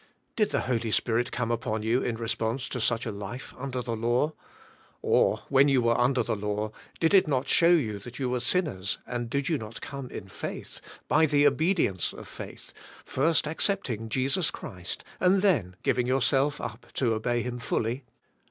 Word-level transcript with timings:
Did 0.35 0.49
the 0.49 0.61
Holy 0.61 0.89
Spirit 0.89 1.31
come 1.31 1.51
upon 1.51 1.83
you, 1.83 2.01
in 2.01 2.15
response 2.15 2.67
to 2.69 2.81
such 2.81 3.05
a 3.05 3.11
life, 3.11 3.53
under 3.55 3.83
the 3.83 3.95
law? 3.95 4.33
Or, 5.03 5.43
when 5.47 5.67
you 5.67 5.79
were 5.79 5.95
under 6.01 6.23
the 6.23 6.35
law, 6.35 6.71
did 6.99 7.13
it 7.13 7.27
not 7.27 7.47
show 7.47 7.69
you 7.69 7.99
that 7.99 8.17
you 8.17 8.27
were 8.27 8.39
sinners 8.39 8.97
and 9.05 9.29
did 9.29 9.47
you 9.47 9.59
not 9.59 9.79
come 9.79 10.09
in 10.09 10.27
faith, 10.27 10.81
by 11.07 11.27
the 11.27 11.45
obedience 11.45 12.13
of 12.13 12.27
faith, 12.27 12.73
first 13.05 13.47
accepting 13.47 14.09
Jesus 14.09 14.49
Christ, 14.49 15.03
and 15.19 15.43
then 15.43 15.75
g 15.83 15.93
iving 15.93 16.07
yourself 16.07 16.59
up 16.59 16.87
to 16.95 17.13
obey 17.13 17.43
Him 17.43 17.59
fully? 17.59 18.03